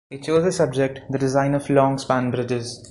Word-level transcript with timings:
He 0.09 0.17
chose 0.17 0.43
the 0.43 0.51
subject 0.51 1.01
'The 1.11 1.19
Design 1.19 1.53
of 1.53 1.69
Long 1.69 1.99
Span 1.99 2.31
Bridges'. 2.31 2.79